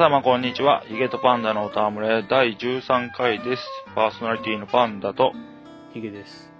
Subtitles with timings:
[0.00, 0.80] 皆様こんにちは。
[0.88, 3.62] ヒゲとパンダのおたむれ第13回です。
[3.94, 5.34] パーソナリティのパンダと、
[5.92, 6.50] ヒゲです。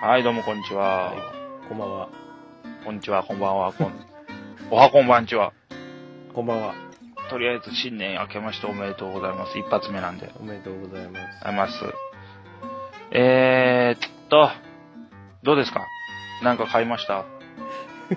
[0.00, 1.06] はい、どうもこんにちは。
[1.10, 1.68] はい。
[1.68, 2.08] こんばんは。
[2.84, 3.92] こんにちは、こんばんは、こん、
[4.70, 5.52] おはこんばんちは。
[6.32, 6.74] こんばんは。
[7.28, 9.58] とりあえず新年明けましておめでとうございます。
[9.58, 10.30] 一発目なんで。
[10.38, 11.48] おめでとうございます。
[11.48, 11.84] あります。
[13.10, 14.48] えーっと、
[15.42, 15.84] どうですか？
[16.44, 17.24] なんか買いました？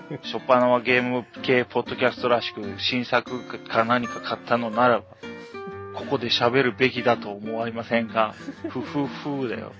[0.23, 5.05] しょっぱなはゲーム系ポッドキャストらしく新作か何か買ったのならば、
[5.93, 8.33] ここで喋るべきだと思いませんか？
[8.69, 9.73] ふふふだよ。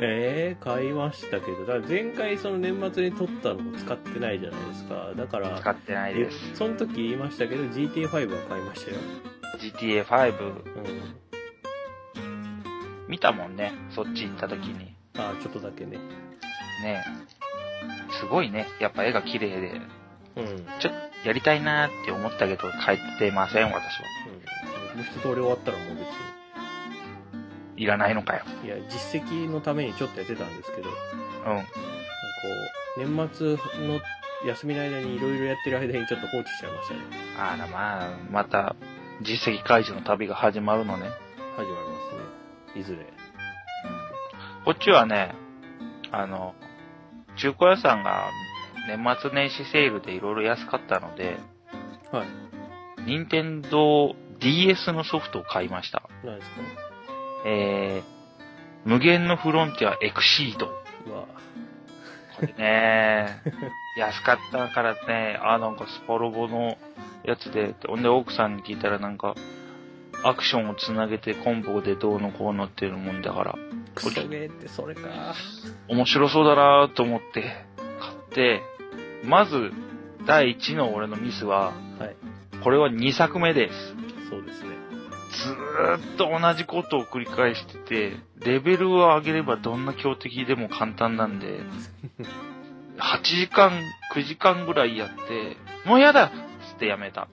[0.00, 5.12] えー、買いましたけど、だから前回その年末に撮ったのも使ってないじゃないですか。
[5.16, 6.54] だから、使ってないえです。
[6.54, 8.98] その時言いましたけど、GTA5 は買いましたよ。
[9.58, 10.44] GTA5 う
[12.20, 13.08] ん。
[13.08, 13.72] 見たもんね。
[13.90, 14.94] そっち行った時に。
[15.16, 15.98] あちょっとだけね。
[16.82, 17.02] ね
[18.20, 18.66] すごいね。
[18.80, 19.80] やっぱ絵が綺麗で。
[20.36, 20.66] うん。
[20.80, 23.80] ちょっとやりたいなーって思ったけど、買ってません、私は。
[24.92, 24.98] うん。
[24.98, 26.06] もう一通り終わったらもう別
[27.76, 28.42] いらないのかよ。
[28.62, 28.68] に。
[28.68, 30.90] いや、実績のためにちょっとやってたんですけど、
[31.44, 31.64] なんん。
[31.64, 31.68] こ
[32.96, 34.00] う、年末の
[34.46, 37.00] 休みの間にいろいろやってる間にちょっと放置しちゃいましたね。
[37.38, 38.76] あらまあ、また、
[39.22, 41.08] 実績解除の旅が始まるのね。
[41.56, 41.74] 始まりま
[42.72, 42.80] すね。
[42.80, 43.06] いずれ。
[44.64, 45.34] こっちはね、
[46.10, 46.54] あの、
[47.38, 48.30] 中古屋さんが
[48.88, 51.36] 年末年始セールでいろいろ安かったので、
[52.12, 52.26] はい。
[53.04, 56.02] 任天堂 DS のソフトを買いました。
[56.24, 56.56] 何ですか？
[57.46, 60.66] えー、無限のフロンティアエクシード。
[61.06, 61.24] うわ
[62.40, 63.42] これね、
[63.98, 66.76] 安かったからね、あ、なんかスパロボの
[67.24, 69.34] やつで、ほんで奥さんに聞いたらなんか、
[70.24, 73.54] アクションをつなげてコンボでどうのこうのっていうもんだから、
[73.94, 75.34] クソゲーってそれか。
[75.88, 77.66] 面白そうだなと思って
[78.00, 78.62] 買って、
[79.24, 79.72] まず、
[80.26, 82.16] 第1の俺のミスは、はい。
[82.62, 83.94] これは2作目です。
[84.30, 84.68] そうですね。
[85.30, 91.60] ずーっと同じことを繰り返してて、レベルを上げればどんな強敵でも簡単なんで、
[92.98, 93.70] 8時間、
[94.14, 96.30] 9時間ぐらいやって、もうやだっ
[96.70, 97.28] つってやめた。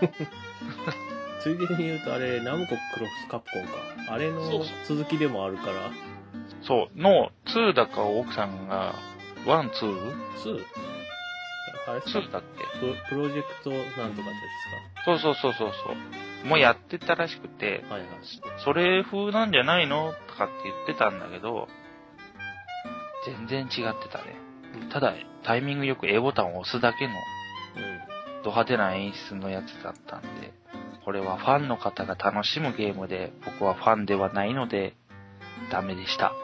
[1.40, 4.12] ついでに言うとあれ、ナムコクロスカプコンか。
[4.12, 5.90] あれのそう続きでもあるから、
[6.62, 8.94] そう、の2だか奥さんが、
[9.46, 9.70] 1、2?
[9.70, 10.64] 2?
[11.88, 12.00] あれ？
[12.00, 12.78] ですか2だっけ？
[12.78, 14.14] ププロジェクトなんとかってや
[15.04, 16.46] そうそうそうそうそう。
[16.46, 18.10] もうやってたらしくて、はいはい。
[18.64, 21.68] それ風なんじゃないのとかって言ってたんだけど、
[23.26, 24.36] 全然違ってたね。
[24.92, 27.16] ただ、タイミングよく A ボタンを押すだけのう
[28.44, 30.52] ド派手な演出のやつだったんで、
[31.04, 34.94] これはファンの方が楽しむゲームで、僕はファンではないので、
[35.70, 36.28] ダメでした。
[36.28, 36.30] ん。
[36.32, 36.34] ち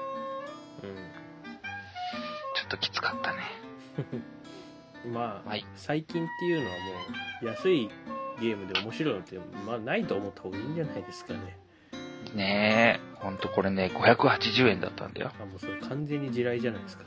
[2.64, 3.38] ょっときつかったね。
[5.04, 5.12] うん。
[5.12, 6.78] まあ、はい最近っていうのはも
[7.42, 7.88] う、安い
[8.40, 11.56] ゲームで面白いのって、まあ、ないと思った方がいいんじゃないですかね。
[12.34, 15.30] ねえ、ほんとこれね、580円だったんだよ。
[15.40, 17.04] あ、もうそれ完全に地雷じゃないですか。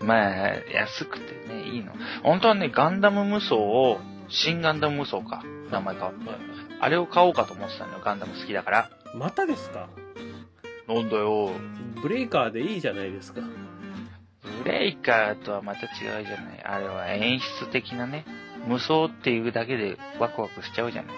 [0.00, 0.20] まあ、
[0.72, 1.92] 安くてね、いいの。
[2.22, 4.00] 本当はね、ガンダム無双を、
[4.32, 6.28] 新ガンダム無双か、名前変わって。
[6.28, 6.38] はい
[6.80, 8.90] あれを買おうかと思ってたのよ、ガンダム好きだから。
[9.14, 9.88] またですか？
[10.88, 11.52] なんだよ。
[12.02, 13.40] ブレイカーでいいじゃないですか。
[14.64, 16.62] ブレイカーとはまた違うじゃない。
[16.64, 18.24] あれは演出的なね。
[18.66, 21.14] 無双っていうだけでワクワクしちゃうじゃない。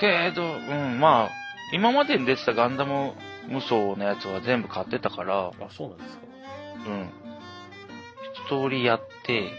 [0.00, 1.30] けど、うん、まあ、
[1.74, 3.12] 今までに出てたガンダム
[3.48, 6.22] 無双のやつは全部買ってたから、あ、そうなんですか。
[6.86, 7.10] うん。
[8.46, 9.52] 一通りやって、え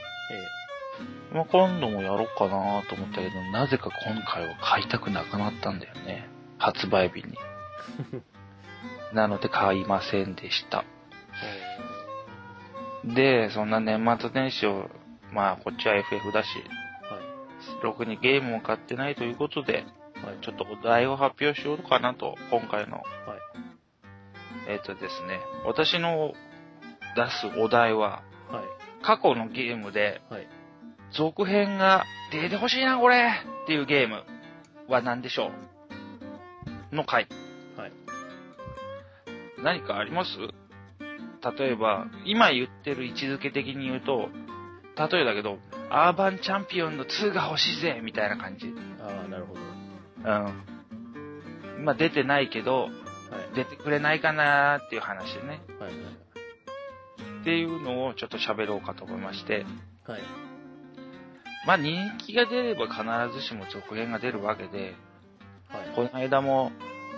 [1.34, 6.30] まあ、今度もやろうかなと思ったけど、なぜか今回は買いたくなくなったんだよね。
[6.58, 7.38] 発売日に。
[9.14, 10.86] なので買いませんでした。
[11.44, 14.90] えで、そんな年末年始を、
[15.32, 16.48] まあ、こっちは FF だし、
[17.04, 17.20] は
[17.84, 19.86] ろくにゲームも買ってないということで、
[20.24, 20.26] い。
[20.26, 20.38] はい。
[20.42, 22.98] ちょっとお題を発表しようかなと、今回の。
[22.98, 23.06] はい。
[24.68, 26.34] えっ、とですね、私の
[27.16, 29.04] 出すお題は、はい。
[29.04, 30.48] 過去のゲームで、はい。
[31.12, 33.32] 続編が出てほしいな、これ
[33.64, 34.24] っていうゲーム
[34.88, 35.52] は何でしょ
[36.92, 36.96] う？
[36.96, 37.28] の回。
[37.78, 37.92] はい。
[39.64, 40.32] 何かあります？
[41.58, 44.30] 例えば、今言ってる位置づけ的に言うと、
[44.98, 45.60] 例えだけど、
[45.90, 48.74] アーバンチャンピオンの2が欲しいぜみたいな感じ。
[49.00, 49.60] ああ、なるほど。
[49.62, 50.64] うん。
[51.82, 52.92] 今出てないけど、はい。
[53.56, 55.62] 出てくれないかなーっていう話でね。
[55.80, 55.92] はい。
[55.92, 59.66] っていうのをちょっと喋ろうかと思いまして。
[60.08, 60.22] はい。
[61.66, 63.04] まあ人気が出れば必
[63.38, 64.96] ずしも続編が出るわけで、
[65.70, 65.96] はい。
[65.96, 66.72] この間も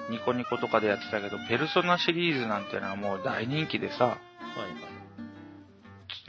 [0.09, 4.17] ニコニコとかでやってたけど、ペルソナシリーズなんてのはもう大人気でさ、はい。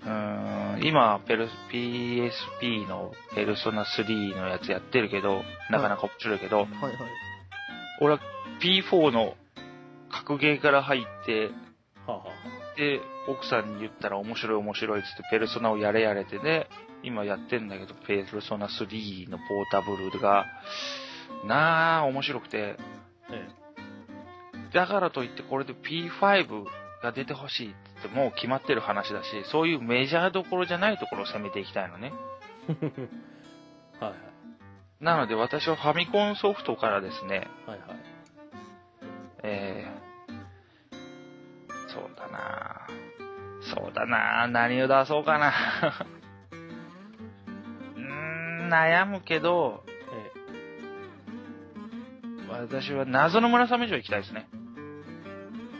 [0.03, 6.93] うーん、うん、今、ペル、PSP のペルソナ3のやつやってるけど、なかなか面白いけど、はいはい。
[8.01, 8.21] 俺は
[8.61, 9.35] P4 の
[10.11, 11.51] 格ゲーから入って、
[12.07, 12.25] はあ、は
[12.77, 16.67] で、奥さんに言ったら面白い面白いっつってペルソナをやれやれてね、
[17.03, 20.47] 今やってんだけど、ペルソナ3のポータブルが、
[21.47, 23.49] なあ、面白くて、あ、え
[24.73, 26.65] だからといってこれで P5
[27.03, 32.13] が出てほしいって言ってもう決まってる話だし、そういうメジャーどころじゃないところを攻めていきたいのね。
[32.69, 33.09] え。
[34.05, 34.15] はい
[35.01, 37.79] なので私はファミコンソフトからですね、はい。
[37.79, 37.99] はいはい。
[39.45, 42.89] えー、そうだな
[43.61, 45.53] そうだな何を出そうかな
[48.69, 50.39] 悩むけど、え
[52.51, 54.49] 私は謎の村雨城行きたいですね。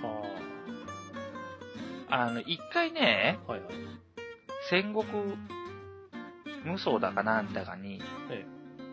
[0.03, 0.07] え。
[0.07, 0.23] は
[2.11, 3.53] あの、一回ね、あ。
[3.53, 3.71] はいはい。
[4.71, 5.05] 戦国
[6.65, 8.01] 無双だかなんだかに、
[8.31, 8.47] え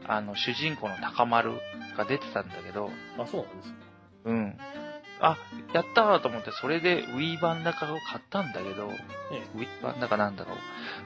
[0.07, 1.53] あの、主人公の高丸
[1.97, 3.75] が出てたんだけど、あ、そうなんですか。
[4.25, 4.57] うん。
[5.19, 5.37] あ、
[5.73, 8.89] やったーと思って、それで Wii 版だかを買ったんだけど、
[9.31, 10.55] え Wii 版だかなんだかを、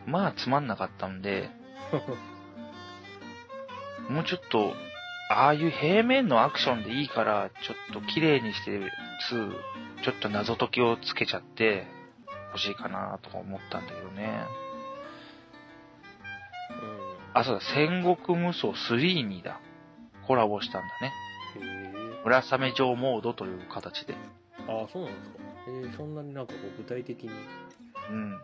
[0.06, 1.50] まあつまんなかったんで、
[1.94, 2.00] え。
[4.10, 4.76] もうちょっと、
[5.32, 8.90] ああいう平面のアクションでいいから、ちょっと綺麗にして、2、
[10.04, 11.86] ちょっと謎解きをつけちゃって、
[12.52, 14.44] 欲しいかなとか思ったんだけどね。
[17.36, 19.60] あ、そうだ、戦国無双3にだ。
[20.26, 21.14] コラボしたんだね。
[21.58, 21.64] うん。
[21.64, 21.68] へ
[22.18, 22.22] え。
[22.24, 24.16] 村雨城モードという形で。
[24.68, 25.38] ああ、そうなんですか。
[25.68, 27.30] へえ、そんなになんかこう具体的に？
[28.10, 28.42] うん。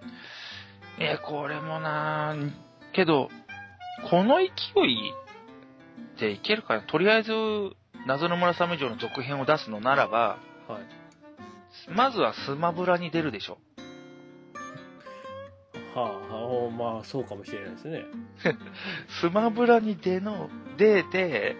[0.99, 2.35] え、これもな
[2.93, 3.29] けど、
[4.09, 5.13] この勢い
[6.19, 6.81] でいけるかな？
[6.81, 7.31] とりあえず、
[8.07, 11.91] 謎の村雨城の続編を出すのならば、はい。
[11.91, 13.57] まずはスマブラに出るでしょ。
[15.93, 18.03] はあ、おまあ、そうかもしれないですね。
[19.21, 21.55] スマブラに出の、出て、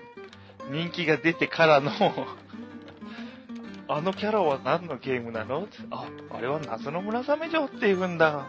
[0.72, 1.92] 人気が出てからの、
[3.88, 5.68] あのキャラは何のゲームなの？
[5.92, 8.48] あ、あれは謎の村雨城って言うんだ。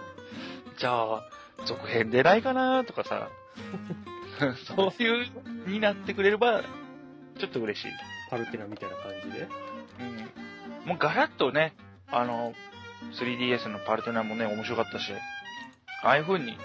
[0.78, 1.22] じゃあ、
[1.66, 2.84] 続編出ないかな？
[2.84, 3.28] とかさ。
[4.76, 5.26] そういう、
[5.68, 6.62] になってくれれば、
[7.38, 7.92] ちょっと嬉しい。
[8.30, 9.48] パルテナみたいな感じで？
[10.00, 10.02] う
[10.84, 10.88] ん。
[10.88, 11.74] もうガラッとね、
[12.10, 12.54] あの、
[13.12, 15.12] 3DS のパルテナもね、面白かったし、
[16.02, 16.56] ああいう風に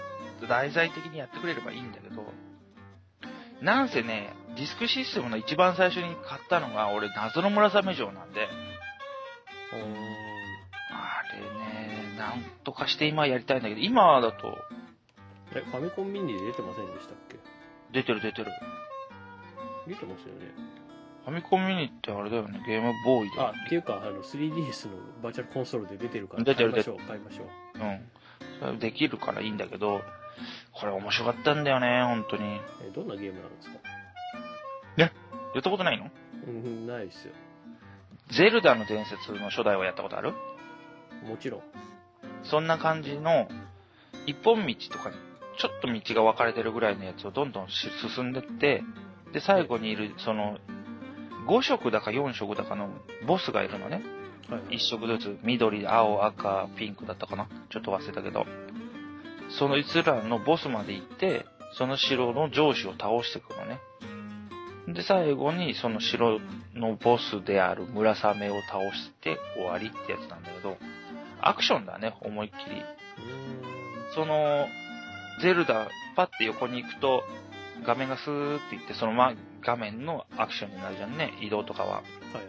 [0.48, 2.32] 題材的にやってくれればいいんだけど、
[3.60, 8.48] なんせね、ディスクシステムの一番最初に買ったのが、俺、謎の村雨城なんで、
[9.72, 9.94] うーん。
[10.90, 14.58] あれね、なんとかして今やりたいんだけど、今だと、
[15.54, 17.36] え、ファミコンミニで出てませんでしたっけ？
[17.92, 18.50] 出てる出てる。
[19.86, 20.52] 出てますよね。
[21.24, 23.58] ファミコンミニってあれだよね、ゲームボーイだね。
[23.66, 27.46] っていうか、あの、3DS のバーチャルコンソールで出てるから、出てる買いましょう、買いましょう。
[27.78, 28.08] うん。
[28.60, 30.02] それできるからいいんだけど、
[30.72, 32.60] これ面白かったんだよね、本当に。
[32.82, 33.78] え、どんなゲームなんですか？
[34.96, 36.10] やったことないの？
[36.46, 37.32] うん、ないですよ。
[38.30, 40.32] ゼルダの伝説の初代はやったことある？
[41.28, 41.62] もちろん。
[42.42, 43.48] そんな感じの、
[44.26, 45.16] 一本道とかに、
[45.58, 48.82] ちょっと道が分かれてるぐらいのやつをどんどんし進んでって、
[49.32, 50.58] で、最後にいる、その、
[51.46, 52.90] 5色だか4色だかの
[53.26, 54.02] ボスがいるのね。
[54.48, 54.76] はい、はい。
[54.76, 58.46] 1色ずつ、緑、青、赤、ピンクだったかなちょっと忘れたけど。
[59.50, 63.80] そのいつらのボスまで行って、その城の上司を倒していくのね。
[64.88, 66.40] で、最後にその城
[66.74, 70.76] のボスである村雨を倒して終わりってやつなんだけど、
[71.40, 72.82] アクションだね、思いっきり。
[74.14, 74.66] その、
[75.40, 77.22] ゼルダ、パッて横に行くと、
[77.86, 81.88] 画面がスーっていって、そのま、画面のアクションになるじゃんね、移動とかは。
[81.88, 81.92] ん。
[81.92, 82.02] はい
[82.36, 82.44] はい。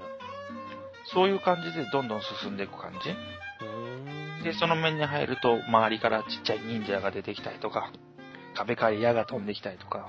[1.13, 4.43] そういう感じでどんどん進んでいく感じ。
[4.43, 7.91] で、その面に入ると、周りからちっちゃい忍者が出てきたりとか、
[8.55, 10.03] 壁から矢が飛んできたりとか、は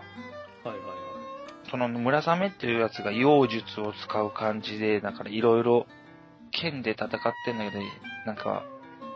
[0.64, 0.86] いはいはい。
[1.70, 5.86] その村雨っていうやつが妖術を使う感じで、だからいろいろ
[6.50, 7.10] 剣で戦っ
[7.44, 7.82] てんだけど、
[8.26, 8.64] なんか、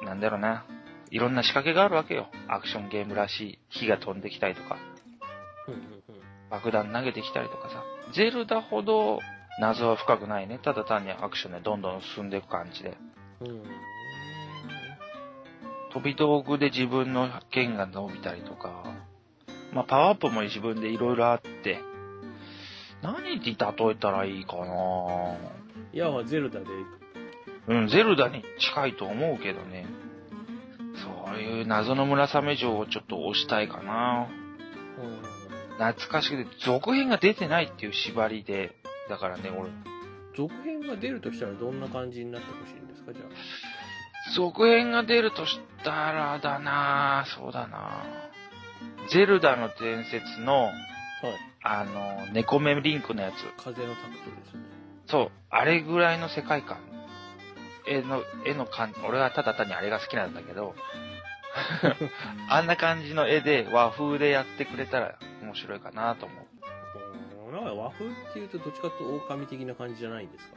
[0.05, 0.65] なんだろうな。
[1.11, 2.29] いろんな仕掛けがあるわけよ。
[2.49, 3.59] アクションゲームらしい。
[3.69, 4.77] 火が飛んできたりとか。
[6.51, 7.83] 爆弾投げてきたりとかさ。
[8.15, 9.21] ゼルダほど
[9.61, 10.59] 謎は深くないね。
[10.63, 12.97] ただ単にアクションでどんどん進んでいく感じで。
[15.93, 18.85] 飛び道具で自分の剣が伸びたりとか、
[19.73, 21.81] まあパワーアップも自分でいろいろあって、
[23.03, 24.65] 何に例えたらいいかな
[25.93, 26.67] いや、まあゼルダで、
[27.69, 29.87] うん、ゼルダに近いと思うけどね。
[31.39, 34.29] そういう謎の村雨城をちょっと押したいかな
[34.99, 35.79] うん。
[35.79, 38.75] 懐かしくて、続編が出てないっていう縛りで、
[39.09, 39.71] だからね、俺、
[40.37, 43.23] 続編が出るとしたらどんな感じになってほしいんですか、じゃ
[44.35, 48.03] 続編が出るとしたらだなそうだな
[49.11, 50.75] ゼルダの伝説の、はい。
[51.63, 53.35] あの、猫目リンクのやつ。
[53.63, 54.63] 風のタクトですね。
[55.07, 56.79] そう、あれぐらいの世界観。
[57.87, 60.75] 絵の、絵の感俺はただ単にあれが好きなんだけど、
[62.51, 66.39] あんな感じの絵で和風でやってくれたら面白いかなと思う。
[66.39, 66.49] うん
[67.53, 70.57] なんか和風っていうとどっちかというと狼的な感じじゃないんですか？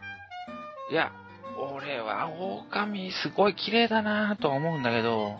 [0.91, 1.11] いや、
[1.57, 5.39] 俺は狼すごい綺麗だなとは思うんだけど、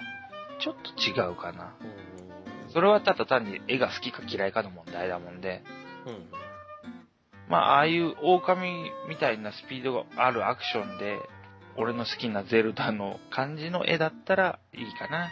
[0.59, 1.73] ちょっと違うかな。
[1.81, 2.71] うん。
[2.71, 5.61] それはただ単に絵が好きか嫌いかの問題だもんで、
[6.05, 6.31] うん。
[7.49, 11.19] まあ、ああいう狼みたいなスピードがあるアクションで、
[11.77, 15.29] 俺の好きなゼルダの感じの絵だったらいいかな。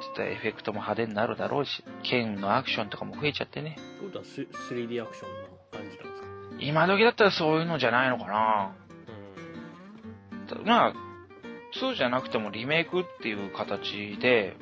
[0.00, 3.76] ちょっとエフェクトも派手になるだろうし、剣のアクションとかも増えちゃってね。
[3.98, 4.42] ということはス
[4.72, 6.26] 3D アクションの感じなんですか？
[6.60, 8.72] 今時だったらそういうのじゃないのかな。
[10.48, 10.92] たまあ、
[11.80, 14.56] 2じゃなくてもリメイクっていう形で、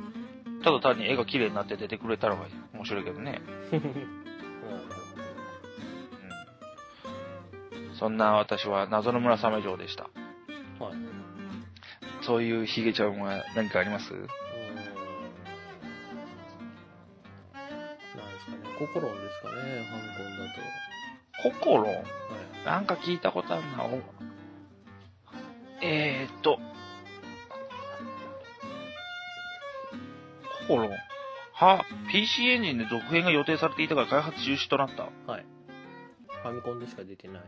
[0.65, 2.37] ただ単に絵が綺麗になって出てくれたら
[2.73, 3.41] 面白いけどね。
[7.99, 10.05] そんな私は謎の村雨城でした。
[10.05, 10.13] はい。
[12.23, 14.13] そういうヒゲちゃんは何かあります？
[14.13, 14.25] うーん。
[14.25, 14.33] なんで
[18.41, 18.59] すかね。
[18.79, 19.57] ココロンですかね、
[19.91, 20.57] ハンコンだと。
[21.59, 21.87] ココロン？
[21.95, 22.05] はい。
[22.67, 23.85] なんか聞いたことあるな。
[23.85, 23.99] お
[25.83, 26.59] えーっと。
[30.69, 30.91] ココロン？
[31.53, 35.09] は、PC エンジンで続編が予定されていたが開発中止となった。
[35.31, 35.47] はい。
[36.43, 37.43] ファミコンでしか出てない。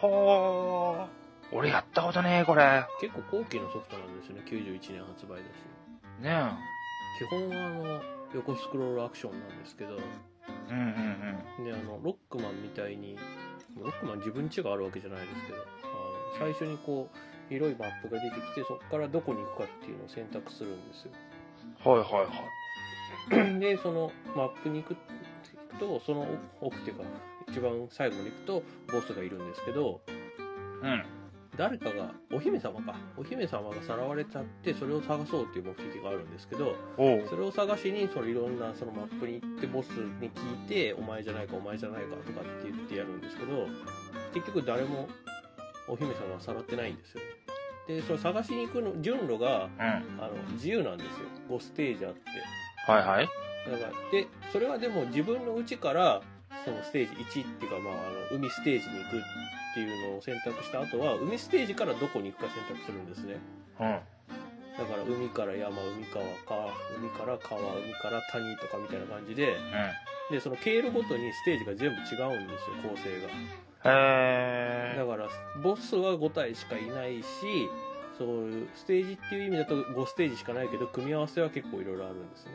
[0.00, 1.24] はあ。
[1.52, 2.84] 俺やったことねえ、これ。
[3.00, 4.42] 結構後期のソフトなんですよね。
[4.46, 6.22] 91年発売だし。
[6.22, 6.52] ね
[7.18, 8.02] 基本はあの、
[8.34, 10.72] 横スクロールアクションなんですけど、え。
[10.72, 13.16] うんうんで、あの、ロックマンみたいに、
[13.78, 17.16] ロックマン自分家があるわけじゃないですけど、あの最初にこう、
[17.48, 21.12] 広いマップが出てきて、そこからどこに行くかっていうのを選択するんですよ。
[21.86, 21.92] うん。
[21.92, 23.60] はいはいはい。
[23.60, 24.96] で、そのマップに行く
[25.78, 26.26] と、その
[26.60, 27.04] 奥っていうか、
[27.48, 30.00] 一番最後まで行くと、ボスがいるんですけど、
[30.82, 31.04] うん。
[31.56, 32.96] 誰かが、お姫様か。
[33.16, 36.74] お姫様がさらわれちゃって、それを探そうっていう目的があるんですけど。
[37.28, 43.68] それを探しに、そのいろんなそのマップに行って、ボスに聞いて、お前じゃないか、お前じゃないかとかって言ってやるんですけど、
[44.32, 45.08] 結局誰も
[45.86, 47.26] お姫様はさらってないんですよね。
[47.86, 49.80] で、その探しに行くの、順路が、うん。
[49.82, 51.12] あの、自由なんですよ。
[51.48, 52.20] 5ステージあって。
[52.90, 53.28] はいはい。
[53.70, 56.22] だから、で、それはでも自分の家から、
[56.64, 59.20] そのステージ1っていうか、まあ、あの、海ステージに行くっ
[59.74, 63.36] ていうのを選択した後は、海ステージからどこに行くか選択するんですね。
[63.80, 63.98] うん。
[64.78, 66.66] だから、海から山、海から川、
[66.98, 69.56] 海から川、海から谷とかみたいな感じで、
[70.30, 73.28] で、その経路ごとにステージが全部違うんですよ、構成が。
[73.86, 75.28] へだから、
[75.62, 77.26] ボスは5体しかいないし、
[78.16, 82.52] そういう、ステージっていう意味だと5ステージしかないけど、組み合わせは結構いろいろあるんですね。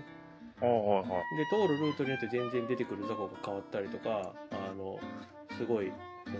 [1.38, 5.00] で、通るルートによって全然出てくる雑魚が変わったりとか、あの、
[5.58, 5.92] すごい、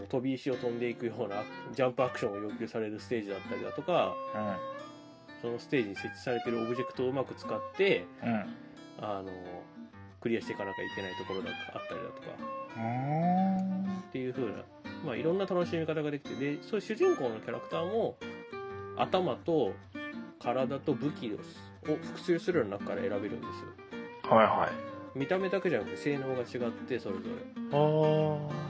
[0.10, 4.16] 飛び石を飛んでいくようなジャンプアクションを要求されるステージだったりだとか、
[5.42, 8.30] そのステージに設置されてるオブジェクトをうまく使って、うん。
[8.30, 8.46] うん。
[9.02, 9.32] あの、
[10.20, 12.60] クリアしていかなきゃいけないところだあったりだとか。
[14.10, 14.64] っていう風な、
[15.06, 18.18] まあいろんな楽しみ方ができて、で、そういう主人公のキャラクターも、
[18.98, 19.74] 頭と
[20.40, 21.38] 体と武器を
[21.86, 23.79] 複数種類の中から選べるんですよ。
[24.30, 24.70] はいは
[25.16, 25.18] い。
[25.18, 27.70] 見た目だけじゃなくて性能が違って、それぞれ。
[27.72, 28.70] あ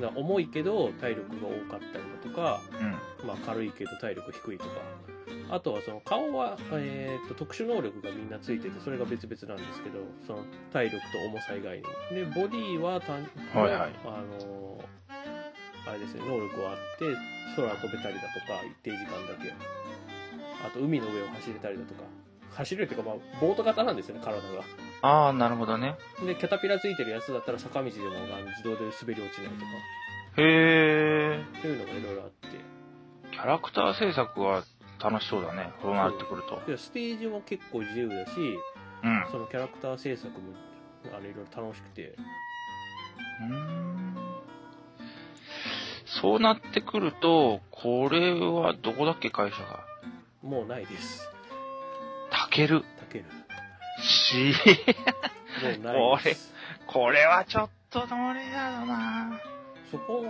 [0.00, 3.26] だから重いけど体力が多かったりだとか、うん。
[3.26, 4.70] まあ、軽いけど体力低いとか
[5.50, 14.84] あとはその顔は、えー、と特殊能力がみんなついててそれが別々なんですけどその体力と重さ以外にもでボディは単はいはいあのー
[15.86, 17.04] あれですね能力はあって
[17.56, 19.52] 空飛べたりだとか一定時間だけ
[20.64, 22.04] あと海の上を走れたりだとか
[22.54, 24.42] 走れるっていうかまあボート型なんですよね体が
[25.02, 25.96] ああ、なるほどね。
[26.24, 29.66] でキャタピラついてるやつだったら坂道でもあの自動で滑り落ちないとか
[30.38, 31.44] へえ。
[31.58, 32.48] っていうのがいろいろあって
[33.32, 34.64] キャラクター制作は
[35.02, 35.72] 楽しそうだね。
[35.82, 36.62] そうなってくると。
[36.70, 38.32] でステージも結構自由だし
[39.02, 39.26] うん。
[39.30, 40.54] そのキャラクター制作も
[41.12, 42.14] あのいろいろ楽しくて
[43.40, 44.14] うーん
[46.20, 49.84] そうなってくると、これはどこだっけ会社が。
[50.42, 51.33] もうないですた
[52.54, 52.82] ける。
[52.98, 53.24] たける
[54.02, 54.54] し、
[55.62, 56.52] もうないです
[56.86, 59.40] これはちょっとどれやだな
[59.90, 60.22] そこ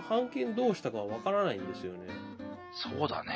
[0.55, 2.01] どうしたかわからないんですよね
[2.73, 3.33] そうだね。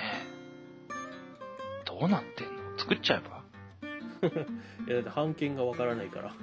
[1.85, 2.79] どうなってんの？
[2.79, 3.43] 作っちゃえば？
[4.87, 5.11] いやだって
[5.57, 6.35] がわからないから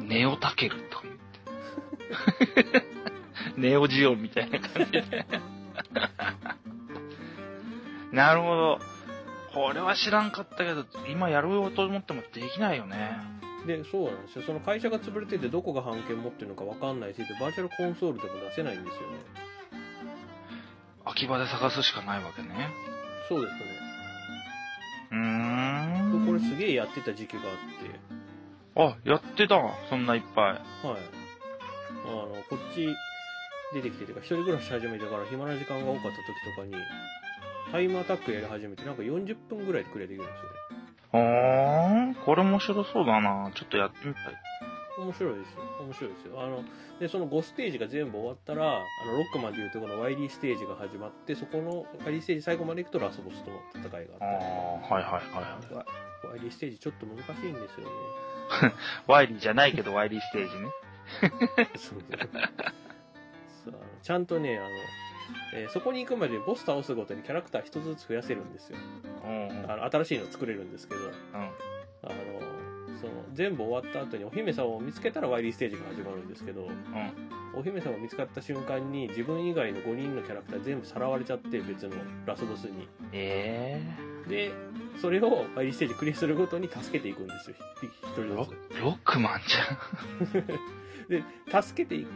[0.00, 1.12] ネオタケルとか言
[2.64, 2.84] って。
[3.60, 5.26] ネオジオンみたいな感じで。
[8.12, 8.89] なるほど。
[9.54, 13.18] これは知らんかったけど、今やろうと思ってもできないよね。
[13.66, 14.44] で、そうなんですよ。
[14.46, 19.06] その会社が潰れててどこが版権持ってるのかわかんないし、でバーチャルコンソールでも出せないんですよね。
[21.04, 22.70] 秋葉で探すしかないわけね。
[23.28, 23.60] そうですね。
[25.12, 25.18] うー
[26.22, 26.26] ん。
[26.26, 28.00] これすげえやってた時期があって、
[28.76, 29.60] あ、やってた。
[29.88, 30.44] そんないっぱい。
[30.46, 30.60] はい。
[32.06, 32.86] あの、こっち
[33.74, 36.16] 出てきててか、一人暮らし始めてから暇な時間が多かった時
[36.56, 36.74] とかに、
[37.72, 40.80] タイムアタックやり始めて、なんか40分ぐらいでクリアできるんですよね。
[41.12, 43.50] あー、これ面白そうだな。
[43.54, 44.24] ちょっとやってみたい。
[44.98, 45.62] 面白いですよ。
[45.80, 46.42] 面白いですよ。
[46.42, 46.64] あの、
[47.00, 54.86] で、その5ステージが全部終わったら、あの、ロックマンでいうとこのワイリーステージが始まって、そこのワイリーステージ最後まで行くとラスボスとの戦いがああって。
[54.88, 55.74] ー、はいはいはい。
[55.74, 55.86] ワ
[56.30, 58.74] ワイリーステージちょっと難しいんですよね。
[59.06, 60.70] ワイリーじゃないけど、ワイリーステージね。
[61.76, 62.18] そうそう
[64.02, 64.68] ちゃんとね、あの、
[65.54, 68.78] えーそこに行くまでボス倒すごとにキャラクター一つずつ増やせるんですよ。
[69.24, 69.48] うん。
[69.48, 69.70] うん。
[69.70, 71.00] あの新しいの作れるんですけど、
[71.32, 72.14] あの、
[73.00, 76.70] その、全部終わった後にお姫様を見つけたらワイリーステージが始まるんですけど、うん。
[77.54, 81.94] お姫様見つかった瞬間に自分以外の5人のキャラクター全部さらわれちゃって別の
[82.26, 82.88] ラスボスに。
[83.12, 83.80] え
[84.28, 84.52] で、
[85.00, 87.56] それをワイリーステージクリアするごとに助けていくんですよ。
[87.80, 88.80] ひ一ー、人ロずつ。
[88.80, 89.56] ロックマンじ
[91.08, 91.22] で、
[91.62, 92.08] 助けていく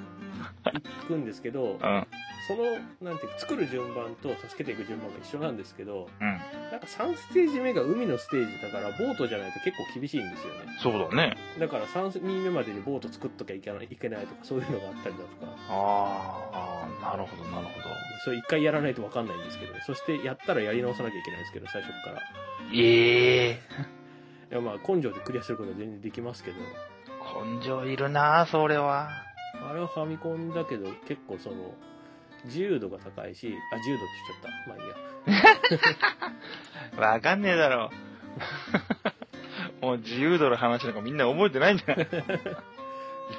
[1.16, 1.78] んですけど。
[1.82, 2.06] うん。
[2.46, 2.64] その、
[3.00, 6.26] なんていうか、作る順番と助けていく順番が一緒なんですけど、うん。
[6.70, 10.76] なんか3ステージ目が海のステージだから、ボートじゃないと結構厳しいんですよね。
[10.82, 11.36] そうだね。
[11.58, 17.86] だから3人目までにボート作っときゃいけないいけないとか、そういうのがあったりだとか、あー、なるほどなるほど。
[18.24, 19.80] それ一回やらないとわかんないんですけどね。
[19.86, 22.20] そしてやったらやり直さなきゃいけないんですけど、最初から。
[22.72, 23.60] いええ
[24.54, 29.23] や、まあ、根性でクリアすることは全然できますけど、ー、根性いるなそれは。
[29.68, 31.74] あれはファミコンだけど、結構その、
[32.44, 34.68] 自由度が高いし、あ、自由度って言っちゃった。
[34.68, 34.90] まあいい
[37.00, 37.00] や。
[37.14, 37.90] わかんねえだろ。
[39.80, 42.06] もう自由度の話なんかみんな覚えてないんじゃない？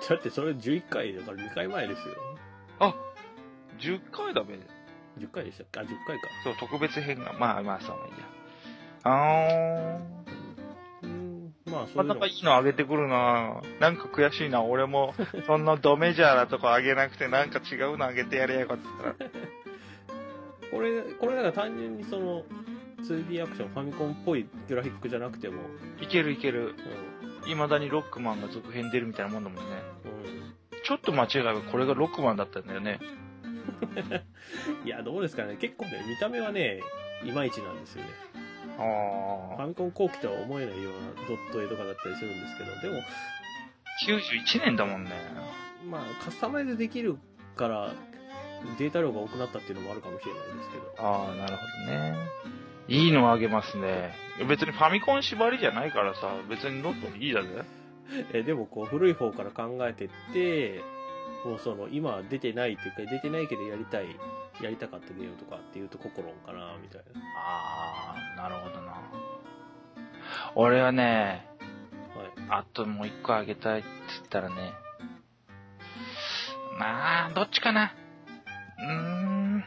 [0.10, 2.16] だってそれ11回だから2回前ですよ。
[2.80, 2.94] あ、
[3.80, 4.56] 10回だべ。
[5.20, 5.80] 10回でしたっけ？
[5.80, 6.28] あ、10回か。
[6.44, 7.34] そう、特別編が。
[7.34, 8.18] まあまあ、そういいや。
[9.04, 10.15] あー。
[11.84, 14.64] うん、まあ、そまたういうのかいいのあげてくるななんか悔しいな。
[14.64, 15.14] 俺も、
[15.46, 19.16] そんなドメジャーなとこあげなくて、なんか違うのあげてやれやよかったら。
[20.72, 22.44] これ、これだから単純にその、
[23.04, 25.62] 2D アクション、ファミコンっぽいグラフィックじゃなくても、
[26.02, 26.70] いけるいける。
[26.70, 26.74] う
[27.46, 29.72] 未だにロックマンが続編出るみたいなもんだもんね。
[29.72, 29.84] ん、うん。
[30.84, 33.00] ちょっと間違えばこれがロックマンだったんだよね。
[34.84, 35.58] いや、どうですかね。
[35.58, 36.82] 結構ね、見た目はね、
[37.24, 38.10] いまいちなんですよね。
[38.78, 43.06] フあァミコン後期とは思えないようなドット絵とかだったりするんですけど、でも、ー。
[44.56, 45.12] 91年だもんね。
[45.90, 47.18] まあ、カスタマイズできる
[47.56, 47.94] から、
[48.78, 50.96] データ量が多くなったっていうのもあるかもしれないですけど。
[50.98, 52.18] ああ、なるほどね。
[52.88, 54.14] いいのあげますね。
[54.48, 57.48] 別にファミコン縛りじゃないからさ、別にノットでいいだぜ。
[58.34, 60.82] えでもこう古い方から考えてって
[61.46, 64.06] もうその今出てないっていうか出てないけどやりたい
[64.62, 68.96] やりたかったゲームとかっていうと心かなみたいなああ、なるほどな。
[70.56, 71.48] 俺はね、
[72.16, 73.84] はいあともう一個あげたいっ
[74.24, 74.56] つったらね。
[76.80, 77.94] まあ、どっちかな。
[78.78, 79.64] うーん。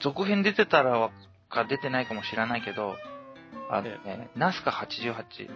[0.00, 1.10] 続編出てたら
[1.48, 2.96] か出てないかもしれないけど、
[3.70, 5.50] あのね、ナスカ88。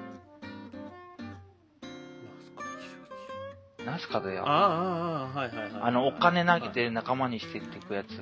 [3.85, 4.45] ナスカだよ。
[4.47, 8.12] ああああああはいはいはいあの、お金投げはて仲間にしてっていくやつ。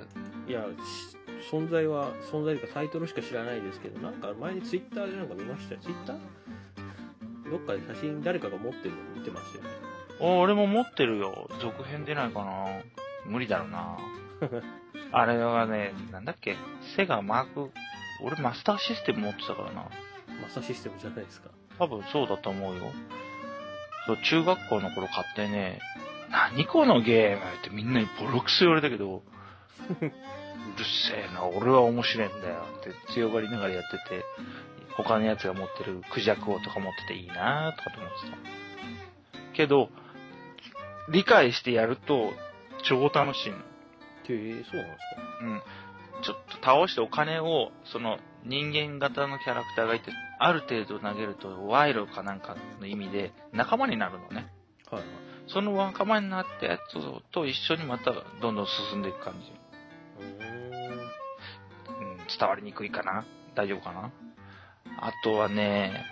[0.48, 1.16] いいやし
[1.52, 5.74] 存在は存在というかタイトルしか知らないですけどなんか前にツイッターでなんか見ました？
[5.74, 7.50] よツイッター？
[7.50, 9.70] どっかで写真誰かが持ってるの見てましたよね
[10.20, 11.48] お俺も持ってるよ。
[11.62, 12.66] 続編出ないかな
[13.24, 13.96] 無理だろうな。
[15.12, 16.56] あれはね、なんだっけ？
[16.96, 17.70] セガマーク、
[18.22, 19.86] 俺マスターシステム持ってたからな。
[20.42, 22.82] マスターシステムじゃないですか多分そうだと思うよ。
[24.06, 25.80] そう、中学校の頃買ってね、
[26.30, 29.20] 何このゲームってみんなにボロクソ言われたけど、う
[30.02, 30.12] る
[31.08, 34.24] せえな、俺は面白いんだよって強がりながらやってて、
[34.96, 39.56] 他のやつが持ってるクジャク王とか持ってていいなとかと思ってた。
[39.56, 39.90] けど、
[41.10, 42.32] 理解してやると
[42.84, 43.56] 超楽しいの。
[43.56, 43.60] へ
[44.28, 45.62] えそうなんですかうん。
[46.22, 54.52] ちょっと倒してお金を、その人間型のキャラクターがいて、ある程度投げると賄賂かなんかの意味で仲間になるのね。
[54.90, 55.04] はいはい
[55.52, 56.82] その仲間になったやつ
[57.32, 59.52] と一緒にまたどんどん進んでいく感じ。
[60.20, 60.24] う
[61.92, 63.24] ん、伝わりにくいかな？
[63.56, 64.12] 大丈夫かな？
[65.00, 66.04] あとはね、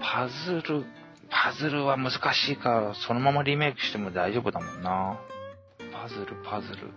[0.00, 0.86] パズル、
[1.28, 5.20] パズルは難しいから、そのままリメイクしても大丈夫だもんな。
[5.92, 6.88] パズル、パズル。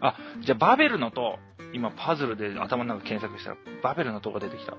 [0.00, 1.38] あ、じゃあバベルの塔。
[1.72, 4.72] 今パズルで頭の中検索したら、バベルの塔が出てきた。
[4.72, 4.78] は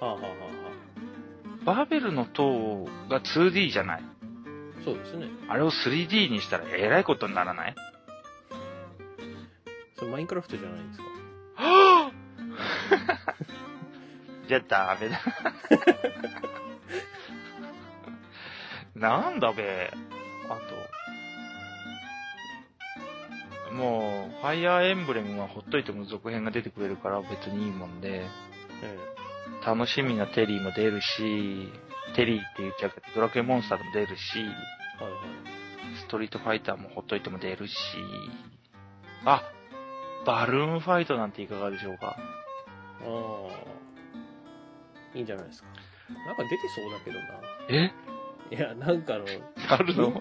[0.00, 0.28] あ、はあはあは
[1.64, 4.02] バベルの塔が 2D じゃない。
[4.02, 4.04] あ、
[4.84, 5.26] そうですね。
[5.48, 7.74] あれを 3D にしたらえらいことにならない？
[9.98, 11.04] それマインクラフトじゃないんですか？
[11.62, 12.10] は
[14.48, 15.20] じゃあダメだ。
[18.94, 19.90] なんだべ。
[23.72, 28.26] もう、ファイアーエンブレムはほっといても続編が出てくれるから別にいいもんで、
[28.82, 28.98] え
[29.64, 31.68] 楽しみなテリーも出るし、
[32.14, 35.04] テリーって言っちゃうけど、ドラクエモンスターでも出るし、え。
[35.04, 35.22] はいはい。
[35.98, 37.74] ストリートファイターもほっといても出るし、
[39.24, 39.42] あ
[40.24, 42.08] バルーンファイトなんていかがでしょうか。
[42.08, 42.16] あ
[43.04, 43.06] あ。
[45.14, 45.68] いいんじゃないですか。
[46.26, 47.24] なんか出てそうだけどな。
[47.68, 47.92] え？
[48.52, 49.24] いや、なんかあの、
[49.70, 50.20] あるの？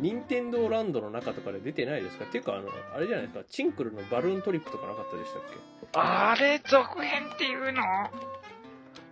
[0.00, 2.24] 任天堂ランドの中とかで出てないですか？
[2.24, 5.58] っていうか、あの、あれじゃないですか、チンクルのバルーントリップとかなかったでしたっけ？
[5.92, 7.82] あれ、続編っていうの？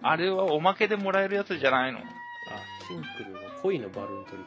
[0.02, 1.98] あれはおまけでもらえるやつじゃないの？
[1.98, 2.02] あ、
[2.88, 4.44] チンクルの恋のバルーントリッ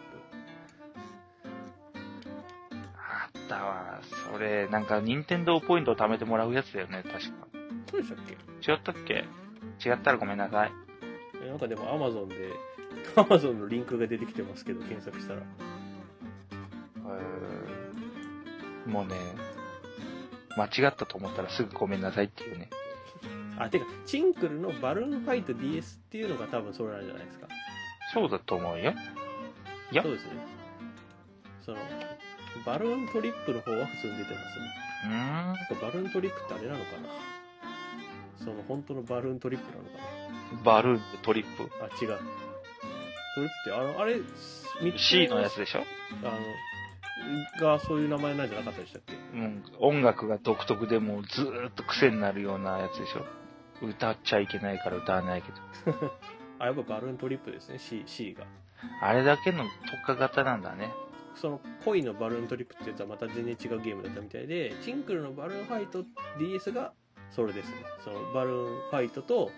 [2.99, 4.01] あったわ。
[4.31, 7.19] それ、なんか、任天堂ポイントを貯めてもらうやつだよね、確か。
[7.51, 7.59] プ。
[7.91, 8.71] そうでしたっけ？
[8.71, 9.25] 違ったっけ？
[9.89, 10.71] 違ったらごめんなさい。
[11.43, 12.35] えなんかでも Amazon で、
[13.15, 15.41] Amazon のリンクが出てきてますけど、検索したら。
[15.41, 19.15] えーもうね、
[20.55, 22.69] 間違ったと思ったらすぐごめんなさいっていうね。
[23.59, 27.47] あ、てか、チンクルのバルーンファイト DS っていうのが多分それなんじゃないですか。
[28.13, 28.93] そうだと思うよ。
[29.91, 30.31] いやそうですね。
[31.65, 31.77] その、
[32.65, 34.65] バルーントリップの方は普通に出てますね。
[35.03, 35.81] うーん。
[35.81, 37.09] バルーントリップってあれなのかな
[38.37, 39.97] その本当のバルーントリップなのか
[40.63, 41.63] バルーントリップ？
[41.63, 42.19] なあ、違う。
[43.37, 44.19] トリップって、あの、あれ、
[44.97, 45.83] C のやつでしょ？
[46.23, 49.13] あの、がそういう名前なんじゃなかったでしたっけ？
[49.13, 49.63] うん。
[49.79, 53.25] 音楽が独特でもうずーっと癖になるようなやつでしょ？
[53.85, 55.51] 歌っちゃいけないから歌わないけ
[55.91, 56.11] ど。
[56.59, 58.45] あ、やっぱバルーントリップですね、C, C が。
[59.01, 59.65] あれだけの
[60.03, 60.91] 特化型なんだね。
[61.35, 66.03] その恋のバルーントリップってやつはまた全然違うゲームだったみたいで、チンクルのバルーンファイト
[66.39, 66.93] DS が
[67.29, 67.75] それですね。
[68.03, 69.51] そのバルーンファイトと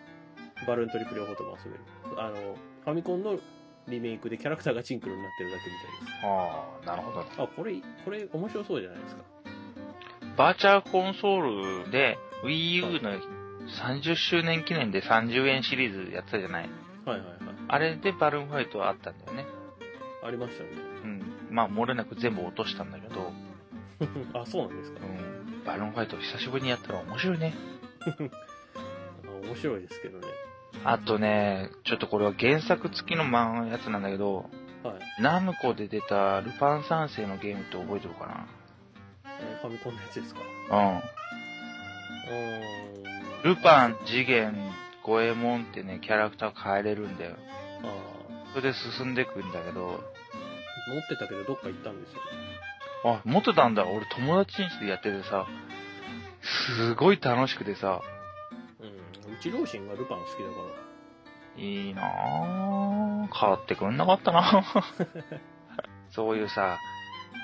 [0.67, 1.83] バルーントリップ両方とも遊べる。
[2.21, 2.35] あの、
[2.83, 3.39] ファミコンの
[3.89, 6.25] リメイクでキャラクターがチンクルになってるだけみたいです。
[6.25, 7.43] ああ、なるほど。
[7.43, 7.73] あ、これ、
[8.05, 9.23] これ面白そうじゃないですか。
[10.37, 13.11] バーチャルコンソールで Wii U の
[13.67, 16.69] 30周年記念で30円シリーズやってたじゃない？
[17.05, 17.39] はいはいはい。
[17.67, 19.45] あれでバルーンファイトはあったんだよね。
[20.23, 20.69] ありましたね。
[21.03, 21.21] うん。
[21.49, 23.31] まあ、漏れなく全部落としたんだけど、
[24.39, 25.09] あ、そうなんですかう。
[25.09, 25.63] ん。
[25.65, 27.53] バルーンファイト久しぶりにやったら面白いね。
[28.01, 28.15] あ
[29.45, 30.27] 面白いですけどね。
[30.83, 34.49] あとね、ちょっとこれは原作付きの漫画やつなんだけど、
[34.83, 35.21] はい。
[35.21, 38.47] ナムコで出たルパン三世のゲームって覚えてるか
[39.25, 40.39] えーファミコンのやつですか？
[40.69, 41.01] な
[42.31, 43.55] うん。
[43.55, 44.55] ルパン、次元、
[45.03, 47.35] 五右衛門ってね、キャラクター変えれるんだよ。
[47.83, 52.19] ああ、それで進んでくんだけど、持ってたけどどっか行ったんですよ。
[53.05, 53.85] あ、持ってたんだ。
[53.85, 55.45] 俺友達にしてやっててさ、
[56.77, 58.01] すごい楽しくてさ、
[59.39, 60.43] ち両親がルパン好きだか
[61.57, 61.61] ら。
[61.61, 63.27] いいなぁ。
[63.33, 64.63] 変わってくんなかったな
[66.09, 66.77] そういうさ、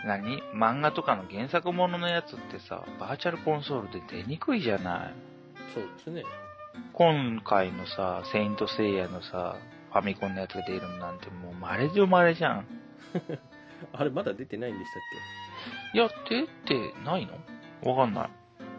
[0.06, 0.42] 何？
[0.54, 5.14] 漫画とかの原作もののやつってさ、バーチャルコンソールで出にくいじゃない。
[5.74, 6.24] そうですね。
[6.94, 9.58] 今回のさ、セイントセイヤのさ、
[9.92, 12.68] ファミコンのやつが出るなんてもう稀で稀じゃん。
[13.94, 15.02] あれまだ出てないんでしたっ
[15.94, 17.26] いや、出てない
[17.84, 17.92] の？
[17.92, 18.30] わかんない。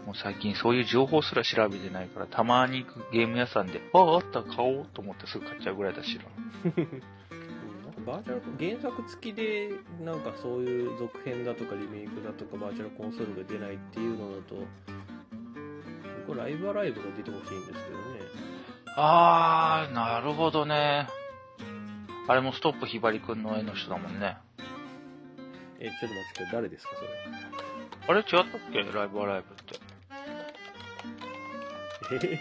[0.06, 6.18] もう最近そういう情報すら調べてないから、たまに行くゲーム屋さんで、あ、あった、買おうと思ってすぐ買っちゃうぐらいだし
[8.06, 8.42] バーチャル、
[8.76, 18.04] 原作付きで、なんかそういう続編だとかリメイクだとかバーチャルコンソールが出ないっていうのだと、ライブアライブが出てほしいんですけどね。
[18.96, 21.08] あー、なるほどね。
[22.28, 24.36] あれもストップひばりくんの絵の人だもんね。
[25.80, 26.52] え、ちょっと待って。
[26.52, 27.08] 誰ですか、それ。
[28.08, 28.82] あれ違ったっけ？
[28.92, 29.55] ライブアライブ。
[32.12, 32.38] えー、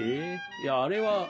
[0.00, 1.28] えーいや、あれは、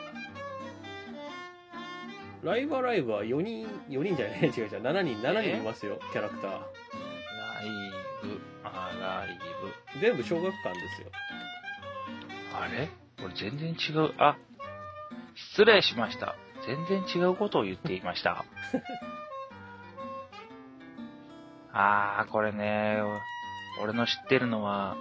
[2.42, 6.50] ライブアライブは4人、4人じゃない、 違う違う、7人、7人いますよ、キャラクター。
[6.52, 6.62] ライ
[8.22, 9.38] ブ、アライ
[9.94, 10.00] ブ。
[10.00, 11.08] 全部小学館ですよ。
[12.54, 12.88] あれ？
[13.20, 14.14] これ全然違う。
[14.18, 14.36] あ、
[15.34, 16.34] 失礼しました。
[16.66, 18.44] 全然違うことを言っていました。
[21.72, 22.98] あー、これね、
[23.82, 24.96] 俺の知ってるのは、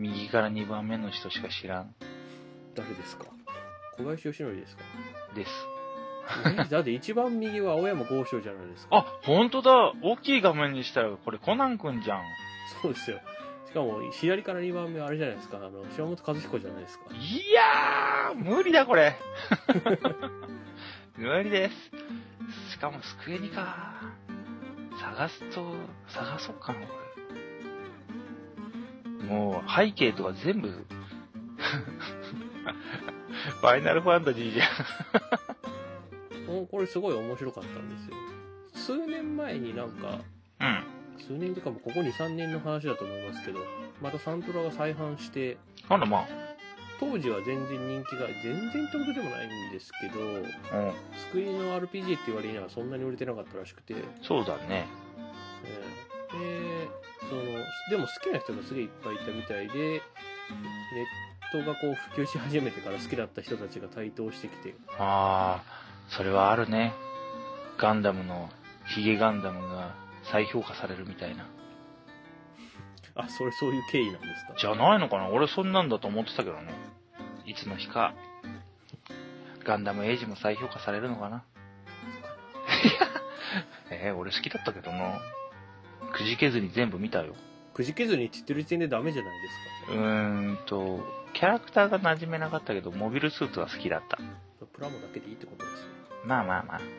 [0.00, 1.94] 右から2番目の人しか知らん。
[2.74, 3.26] 誰ですか？
[3.96, 4.82] 小林義則ですか？
[5.34, 5.50] です。
[6.46, 8.96] えだって一番右は青山剛昌じゃないですか。
[8.98, 12.22] あ、ほんとだ大きい画面にしたら、これコナンくんじゃん。
[12.82, 13.20] そうですよ。
[13.66, 15.56] しかも、左から2番目はあれじゃないですか。
[15.58, 17.04] あの、島本和彦じゃないですか。
[17.14, 19.16] いやー、無理だこれ。
[21.16, 22.72] 無理です。
[22.72, 23.94] しかも、スクエニか。
[25.00, 25.74] 探すと、
[26.08, 27.09] 探そうかな、これ。
[29.30, 30.68] もう、背景とか全部、
[33.60, 36.52] ファイナルファンタジーじゃん。
[36.52, 38.16] もうこれすごい面白かったんですよ。
[38.74, 40.18] 数年前になんか、
[40.60, 40.82] うん。
[41.18, 43.60] 数年というかもうここ2、3年の話だと思いますけど、
[44.02, 46.26] またサントラが再販して、なんだま
[46.98, 50.20] 当時は全然人気が、全然ってことでもないんですけど、
[50.72, 50.92] あ、うん。
[51.30, 54.86] 救いの RPG って言われにはそんなに売れてなかったらしくて、そうだね。
[55.62, 56.69] えーで、
[57.30, 57.42] その、
[57.90, 60.00] でも好きな人がすげえいっぱいいたみたいで、ネッ
[61.52, 65.64] トがこう普及し始めてから好きだった人たちが台頭してきて、ああ、
[66.08, 66.92] それはあるね。
[67.78, 68.50] ガンダムの、
[68.94, 71.46] ヒゲガンダムが再評価されるみたいな。
[73.14, 74.54] あ、それそういう経緯なんですか？
[74.58, 75.28] じゃないのかな？
[75.28, 76.72] 俺そんなんだと思ってたけどね。
[77.46, 78.14] いつの日か、
[79.64, 81.44] ガンダムエイジも再評価されるのかな？
[83.90, 85.20] えー、俺好きだったけどな。
[86.12, 87.34] くじけずに全部見たよ。
[87.74, 89.92] くじけずにって言ってる時点でダメじゃないですか。
[89.92, 91.00] うーんと、
[91.32, 94.18] キャラクターが馴染めなかったけど、モビルスーツは好きだった。
[94.72, 95.88] プラモだけでいいってことですね。
[96.26, 96.80] まあまあまあ。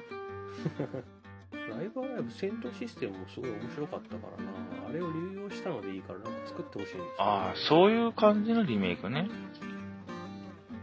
[1.52, 4.90] ライブアライブ戦闘システムもすごい面白かったからな。
[4.90, 7.12] あれを流用したのでいいからなんか作ってほしいんですよ、ね。
[7.20, 9.30] ああ、そういう感じのリメイクね。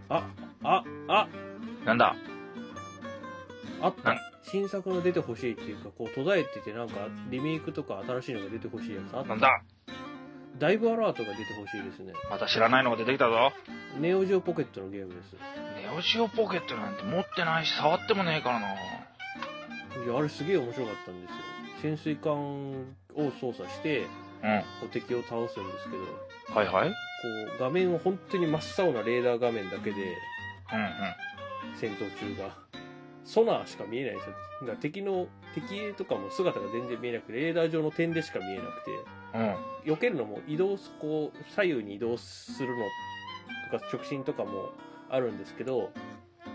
[0.09, 0.29] あ、
[0.63, 1.29] あ、あ、
[1.85, 2.15] なんだ？
[3.81, 4.21] あったな。
[4.51, 9.29] 新作の出てほしいっていうか、こう途絶えててなんかリメイクとか新しいのが出てほしいやつあった。
[9.29, 9.63] なんだ？
[10.59, 12.13] ダイブアラートが出てほしいですね。
[12.31, 13.53] また知らないのが出てきたぞ。
[14.01, 15.37] ネオジオポケットのゲームです。
[15.77, 18.73] ネオジオポケットなんて持ってないし、触ってもねえからな。
[18.73, 21.37] いや、あれすげえ面白かったんですよ。
[21.81, 22.75] 潜水艦を
[23.41, 24.07] 操作して、
[24.43, 24.91] うん。
[24.91, 25.97] 敵を倒すんですけ
[26.53, 26.91] ど、はいはい。
[26.91, 26.95] こ
[27.57, 29.97] う画面は本当に真っ青なレーダー画面だけで
[30.73, 31.77] うんうん。
[31.77, 32.68] 戦闘中が。
[33.25, 34.35] ソナーしか見えないんですよ。
[34.61, 38.91] だから敵の、敵とかも姿が全然見えなくて、レーダー上の点でしか見えなくて、
[39.35, 39.93] うん。
[39.93, 42.85] 避けるのも移動す、こう、左右に移動するの
[43.71, 44.71] とか、直進とかも
[45.11, 45.91] あるんですけど、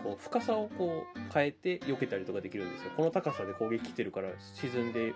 [0.04, 2.92] こう、深さをこう、変えて避けたりとかできるんですよ。
[2.98, 5.14] この高さで攻撃来てるから沈んで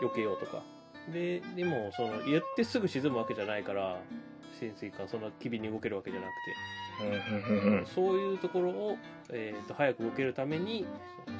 [0.00, 0.62] 避けようとか。
[1.12, 4.00] で、でも、その、言ってすぐ沈むわけじゃないから、
[4.60, 8.98] 潜水艦そんな機敏に動けるわけじゃなくて、うんうんうんそういうところを、
[9.32, 10.86] えー、と早く動けるために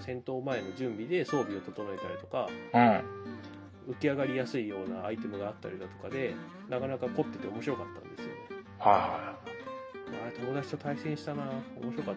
[0.05, 3.03] 戦闘前の準備で装備を整えたりとかうん。
[3.89, 6.35] 浮き上がりやすいようなアイテムがあったりだとかで
[6.69, 9.35] なかなか凝ってて面白かったんですよねは
[10.23, 11.45] あれ友達と対戦したな
[11.83, 12.15] 面白かっ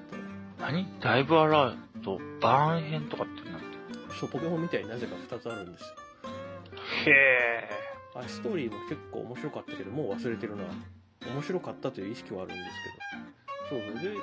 [0.59, 0.65] た。
[0.65, 0.87] 何？
[1.01, 3.73] ダイブアラート、バーン編とかってなって。
[4.19, 5.87] そうポケモンみたいになぜか2つあるんですよ
[7.05, 7.82] へえ。
[8.15, 10.63] あれストーリーも結構面白かったけどもう忘れてるな
[11.33, 12.69] 面白かったという意識はあるんです
[13.69, 14.17] けどそうそうで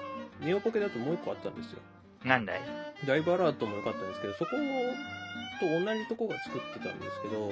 [0.46, 1.80] ネオポケだともう一個あったんですよ
[2.24, 2.60] なんだい？
[3.06, 4.60] ダイブアラートも良かったんですけど、そこと
[5.64, 7.48] 同じとこが作ってたんですけど、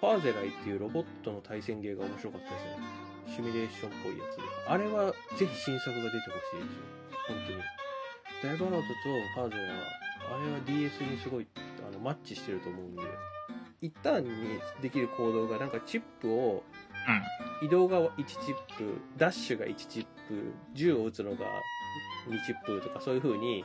[0.00, 3.36] ファーゼライっていうロボットの対戦ゲーが面白かったですね。
[3.36, 4.42] シミュレーションっぽいやつで。
[4.66, 6.88] あれはぜひ新作が出てほしいですよ。
[7.28, 7.60] 本当に。
[8.42, 9.76] ダイブアラートとファーゼライは、
[10.40, 11.46] あれは DS にすごい
[11.86, 13.02] あのマッチしてると思うんで、
[13.82, 14.30] 一旦に
[14.80, 16.62] できる行動がなんかチップを
[17.62, 18.36] 移動が1チッ
[18.78, 21.36] プ、ダッシュが1チップ、銃を撃つのが
[22.28, 23.64] 2チップとかそういう風に、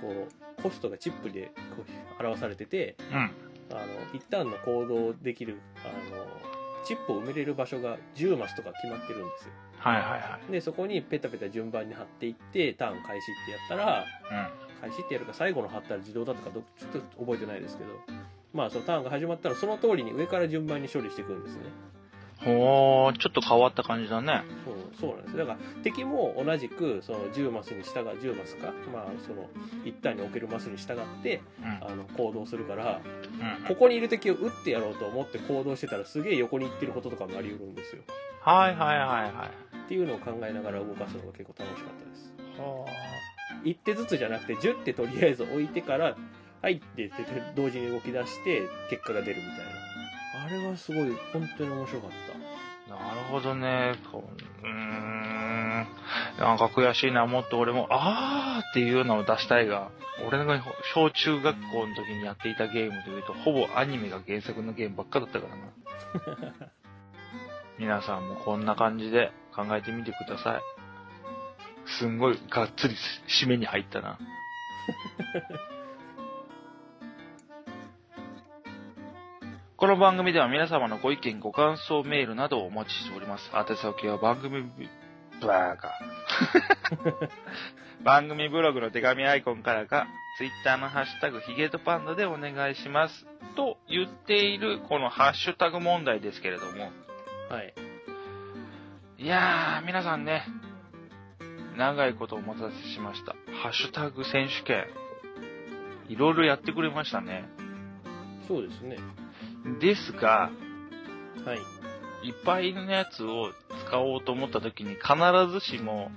[0.00, 1.84] こう、コストがチップでこ
[2.20, 3.16] う表されてて、うん。
[3.16, 3.30] うん。
[3.78, 6.26] あの、一旦の行動できる、あの、
[6.84, 9.52] チップを埋めれる場所が10マスとか決まってるんですよ。
[9.78, 10.52] はいはいはい。
[10.52, 14.04] で、そこにペタペタ順番に貼っていって、ターン開始ってやったら、
[14.80, 17.90] 開始ってやるか最後の貼ったら自動だとかど、ちょっと覚えてないですけど、
[18.52, 21.60] まあそのターンが始まったらその通りに上から順番に処理していくんですね。
[22.46, 22.58] うん。
[22.58, 24.42] ほー、ちょっと変わった感じだね。
[24.64, 25.36] そう、そうなんです。
[25.36, 29.48] だから、敵も同じく、その10マスに従う、10マスか、まあ、その、
[29.84, 31.66] 一旦に置けるマスに従って、うん。
[31.86, 33.00] あの、行動するから、
[33.60, 33.64] うん。
[33.66, 38.02] ここにいる敵を撃ってやろうと思って行動してたら、すげえ横に行ってることとかもあり得るんですよ。
[38.40, 39.76] はいはいはいはい。
[39.84, 42.32] っていうのを考えながら動かすのが結構楽しかったです。
[42.58, 42.86] は
[43.64, 46.16] 一手ずつじゃなくて、10手とりあえず置いてから、
[46.62, 47.24] はいって言って、
[47.56, 50.46] 同時に動き出して、結果が出るみたいな。
[50.46, 52.94] あれはすごい、本当に面白かった。
[52.94, 53.94] なるほどね。
[54.12, 54.22] こ
[54.62, 55.86] ううーん。
[56.38, 59.90] なんか悔しいな、もっと俺も、あーっていうのを出したいが、
[60.28, 60.62] 俺が
[60.94, 66.52] 小中学校の時にやっていたゲームで言うと、ほぼアニメが原作のゲームばっかだったからな。
[67.78, 70.60] 皆さんもこんな感じで考えてみてください。
[71.86, 72.94] すんごいがっつり
[73.26, 74.18] 締めに入ったな。
[79.82, 83.50] この番組では皆様のご意見、ご感想メールなどをお待ちしております。
[83.52, 84.62] 宛先は番組、
[85.40, 85.90] ブラーカ。
[88.04, 90.06] 番組ブログの手紙アイコンからか、
[90.38, 93.26] ツイッターのハッシュタグヒゲとパンダでお願いします。
[93.56, 96.92] と言っているこのハッシュタグ問題ですけれども。
[97.50, 97.74] はい。
[99.18, 100.44] いやー、皆さんね、
[101.76, 103.34] 長いことお待たせしました。
[103.60, 104.86] ハッシュタグ選手権。
[106.08, 107.46] いろいろやってくれましたね。
[108.46, 108.98] そうですね。
[109.80, 110.50] ですが、
[111.44, 112.28] はい。
[112.28, 113.50] いっぱいのやつを
[113.86, 115.14] 使おうと思った時に必
[115.52, 116.10] ずしも、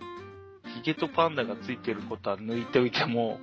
[0.75, 3.39] ヒゲとパンダがついてることは抜いておいても、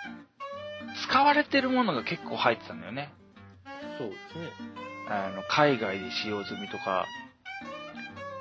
[1.04, 3.12] 使われてるものが結構入ってたんだよね。
[3.98, 4.50] そうですね。
[5.08, 7.06] あの、海外で使用済みとか、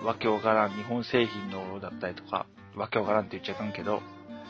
[0.03, 4.01] わけわからん日本製品のだったりとか、わけわからんって言っちゃいかんけど、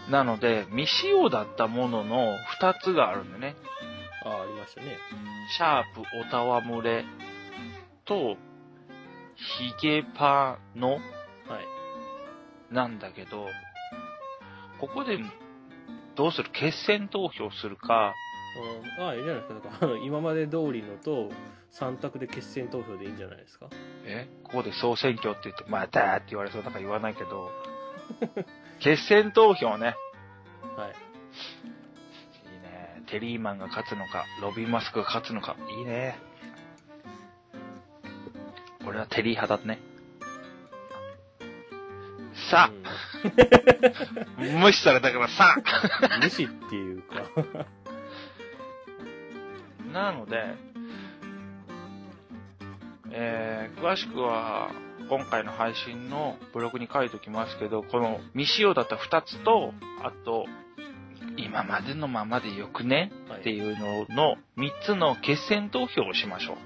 [0.10, 3.56] なので、未使用だったものの2つがあるんだよね。
[4.28, 4.98] ああ、ありましたね。
[5.56, 7.06] シャープオタワムレ
[8.06, 8.36] と、
[9.36, 11.02] ヒゲパの、はい。
[12.74, 13.48] なんだけど、
[14.80, 15.20] ここで、
[16.16, 16.50] どうする？
[16.52, 18.13] 決選投票するか、
[18.98, 19.78] うん、ああ、いいじゃないですか。
[19.82, 21.30] あの今まで通りのと、
[21.80, 23.68] 3択で決選投票でいいんじゃないですか？
[24.06, 24.28] え？
[24.44, 27.52] ここで総選挙って言って、またって言われそうだから言わないけど、
[28.82, 29.96] 決選投票ね。
[30.76, 30.94] はい。
[33.08, 35.56] テリーマンが勝つのか、ロビンマスクが勝つのか。
[35.78, 36.20] いいね。
[38.86, 39.80] 俺はテリー派だね。
[42.50, 42.72] さあ、
[44.39, 47.15] うん、 無視されたからさあ 無視っていうか
[49.91, 50.54] なので、
[53.12, 54.70] えー、詳しくは、
[55.10, 60.46] 今回の配信のブログに書いておきますけど、この未使用だった2つと、あと、
[61.38, 63.12] 今までのままでよくね？
[63.39, 66.58] っていうのの3つの決選投票をしましょう。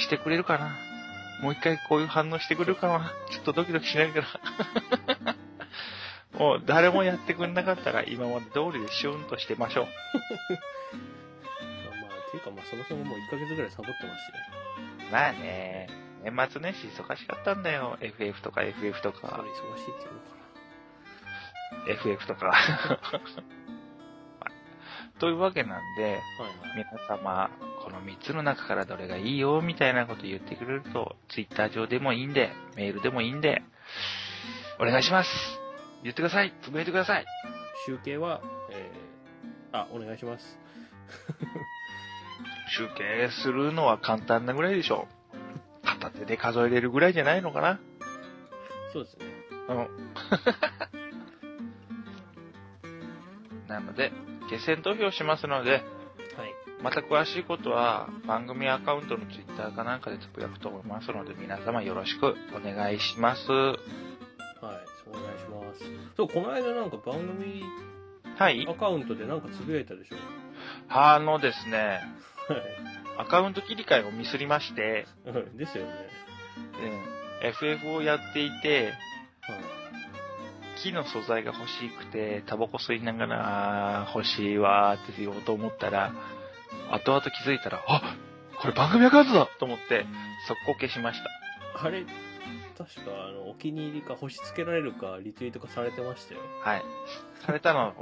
[0.00, 0.70] してくれるかな？
[1.42, 3.12] もう一回こういう反応してくれるかな？
[3.30, 5.36] ちょっとドキドキしないから。
[6.38, 9.86] もう誰もやってくれなかったら今まで通りでシュンとしてましょう。
[12.00, 15.08] まあ、ていうかまあそもそももう1ヶ月ぐらいサボってますしね。
[15.10, 15.88] まあね、
[16.22, 17.96] 年末年始忙しかったんだよ。
[18.00, 19.18] FF とか FF とか。
[19.28, 20.37] 忙しいって言うのかな。
[21.88, 22.52] FF とか。
[25.18, 26.22] というわけなんで、はいはい、
[26.76, 27.50] 皆様、
[27.82, 33.62] この3つの中からどれがいいよ、みたいなこと言ってくれると、Twitter 上でもいいんで、メールでもいいんで、
[34.78, 35.30] お願いします。
[36.04, 36.52] 言ってください。
[36.62, 37.26] つぶやいてください。
[37.86, 40.58] 集計は、えー、あ、お願いします。
[42.70, 45.08] 集計するのは簡単なぐらいでしょ
[45.82, 45.86] う。
[45.86, 47.80] 片手で数えれるぐらいじゃないのかな
[48.92, 49.26] そうですね。
[49.68, 49.88] うん。
[53.68, 54.12] なので、
[54.50, 55.82] 決選投票しますので、はい。
[56.82, 63.50] また詳しいことは番組アカウントの Twitter かなんかでつぶやくと思いますので、皆様よろしくお願いします。
[63.50, 63.74] はい、
[65.08, 65.80] お願いします。
[66.16, 67.62] そう、この間なんか番組
[68.36, 68.66] はい。
[68.68, 70.16] アカウントでなんかつぶやいたでしょ？
[70.88, 72.00] あのですね、
[73.18, 75.06] アカウント切り替えをミスりまして、
[75.56, 75.90] ですよね。
[77.42, 77.48] うん。
[77.48, 78.92] FF をやっていて、
[80.82, 86.12] 木の素材が欲しくて、タバコ吸いながら欲しいわーって言おうと思ったら、
[86.90, 88.16] 後々気づいたら、あ
[88.60, 90.06] これ番組アカウントだと思って、
[90.46, 91.86] 速攻消しました。
[91.86, 92.04] あれ、
[92.76, 96.40] 確か、あの、お気に入りか、星つけられるか、リツイートかされてましたよ。
[96.62, 96.82] はい。
[97.44, 97.94] されたの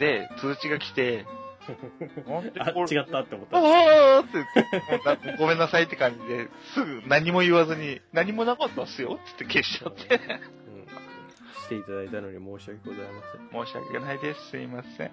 [0.00, 1.26] で、通知が来て、
[2.58, 3.58] あ、違ったって思った。
[3.58, 10.20] ああってって、ごめんなさいって感じで、すぐ何も言わずに、何もなかったっすよって消しちゃって。
[11.68, 13.66] 来ていただいたのに申し訳ございません。
[13.66, 14.50] 申し訳ないです。
[14.50, 15.10] すいません。